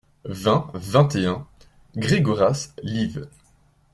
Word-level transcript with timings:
vingt, 0.25 0.71
vingt 0.73 1.15
et 1.15 1.27
un; 1.27 1.45
Gregoras, 1.95 2.73
liv. 2.81 3.23